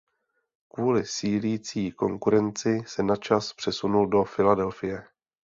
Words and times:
Kvůli 0.73 1.05
sílící 1.05 1.91
konkurenci 1.91 2.83
se 2.87 3.03
na 3.03 3.15
čas 3.15 3.53
přesunul 3.53 4.07
do 4.07 4.23
Filadelfie. 4.23 5.03